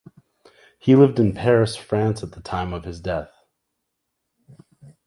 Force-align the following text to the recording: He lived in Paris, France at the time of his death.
He 0.79 0.95
lived 0.95 1.19
in 1.19 1.35
Paris, 1.35 1.75
France 1.75 2.23
at 2.23 2.31
the 2.31 2.41
time 2.41 2.73
of 2.73 2.85
his 2.85 2.99
death. 2.99 3.29